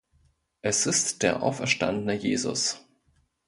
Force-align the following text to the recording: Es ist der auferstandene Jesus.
Es 0.63 0.87
ist 0.87 1.21
der 1.21 1.43
auferstandene 1.43 2.15
Jesus. 2.19 2.83